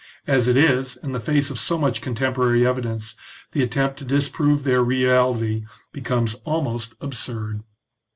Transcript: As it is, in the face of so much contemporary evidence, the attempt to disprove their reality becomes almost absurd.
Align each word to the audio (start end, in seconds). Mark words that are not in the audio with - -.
As 0.25 0.47
it 0.47 0.57
is, 0.57 0.97
in 1.03 1.11
the 1.11 1.19
face 1.19 1.51
of 1.51 1.59
so 1.59 1.77
much 1.77 2.01
contemporary 2.01 2.65
evidence, 2.65 3.13
the 3.51 3.61
attempt 3.61 3.97
to 3.99 4.03
disprove 4.03 4.63
their 4.63 4.81
reality 4.83 5.63
becomes 5.93 6.33
almost 6.43 6.95
absurd. 6.99 7.61